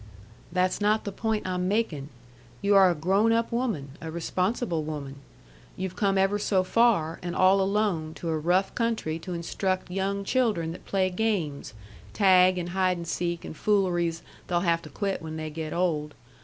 [0.51, 2.09] "That's not the point I'm makin'.
[2.63, 5.17] You are a grown up woman, a responsible woman.
[5.77, 10.23] You've come ever so far, and all alone, to a rough country to instruct young
[10.23, 11.75] children that play games,
[12.13, 16.15] tag, and hide and seek, and fooleries they'll have to quit when they get old.